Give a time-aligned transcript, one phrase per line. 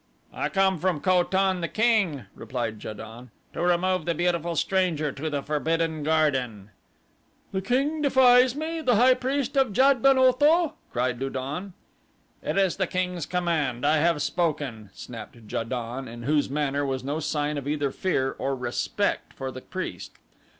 [0.33, 5.11] "I come from Ko tan, the king," replied Ja don, "to remove the beautiful stranger
[5.11, 6.71] to the Forbidden Garden."
[7.51, 11.73] "The king defies me, the high priest of Jad ben Otho?" cried Lu don.
[12.41, 17.03] "It is the king's command I have spoken," snapped Ja don, in whose manner was
[17.03, 20.13] no sign of either fear or respect for the priest.